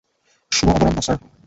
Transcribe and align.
শুভ 0.51 0.67
অপরাহ্ণ, 0.69 0.97
স্যার। 1.05 1.19